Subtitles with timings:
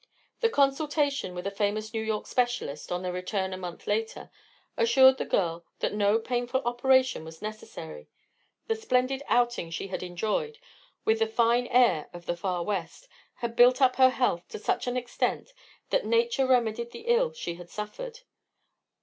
[0.39, 4.31] The consultation with a famous New York specialist, on their return a month later,
[4.75, 8.09] assured the girl that no painful operation was necessary.
[8.65, 10.57] The splendid outing she had enjoyed,
[11.05, 14.87] with the fine air of the far West, had built up her health to such
[14.87, 15.53] an extent
[15.91, 18.21] that nature remedied the ill she had suffered.